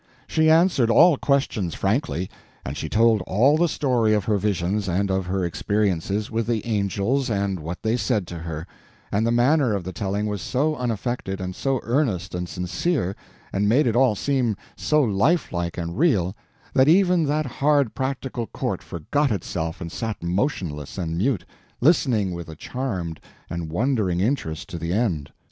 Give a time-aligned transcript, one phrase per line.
[0.25, 2.27] She answered all questions frankly,
[2.65, 6.65] and she told all the story of her visions and of her experiences with the
[6.65, 8.65] angels and what they said to her;
[9.11, 13.15] and the manner of the telling was so unaffected, and so earnest and sincere,
[13.53, 16.35] and made it all seem so lifelike and real,
[16.73, 21.45] that even that hard practical court forgot itself and sat motionless and mute,
[21.79, 23.19] listening with a charmed
[23.51, 25.31] and wondering interest to the end.